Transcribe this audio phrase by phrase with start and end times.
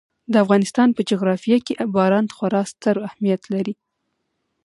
[0.31, 3.73] د افغانستان په جغرافیه کې باران خورا ستر اهمیت لري.